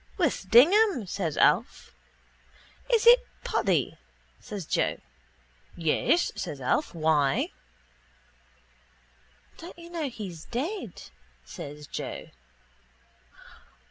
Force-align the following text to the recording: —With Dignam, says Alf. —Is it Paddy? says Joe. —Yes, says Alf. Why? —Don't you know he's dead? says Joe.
—With 0.17 0.49
Dignam, 0.49 1.05
says 1.05 1.37
Alf. 1.37 1.93
—Is 2.91 3.05
it 3.05 3.19
Paddy? 3.43 3.99
says 4.39 4.65
Joe. 4.65 4.97
—Yes, 5.77 6.31
says 6.35 6.59
Alf. 6.59 6.95
Why? 6.95 7.51
—Don't 9.59 9.77
you 9.77 9.91
know 9.91 10.09
he's 10.09 10.45
dead? 10.45 11.03
says 11.45 11.85
Joe. 11.85 12.29